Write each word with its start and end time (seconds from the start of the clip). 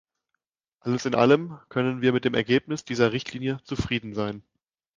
Alles 0.79 1.05
in 1.05 1.13
allem 1.13 1.59
können 1.69 2.01
wir 2.01 2.11
mit 2.11 2.25
dem 2.25 2.33
Ergebnis 2.33 2.83
dieser 2.83 3.11
Richtlinie 3.11 3.59
zufrieden 3.65 4.15
sein. 4.15 4.41